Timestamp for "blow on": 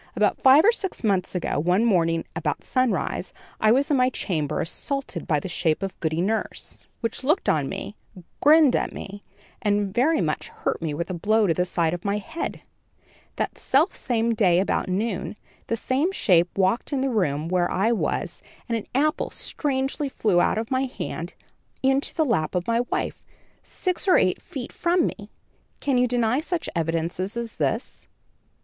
11.13-11.53